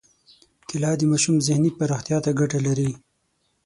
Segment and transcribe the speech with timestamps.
[0.67, 2.91] کېله د ماشوم ذهني پراختیا ته ګټه لري.